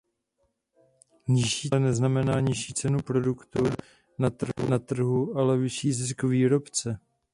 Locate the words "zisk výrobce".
5.93-6.99